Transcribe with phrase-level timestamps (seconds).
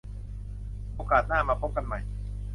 [0.95, 1.99] โอกาสหน้ามาพบกันใหม่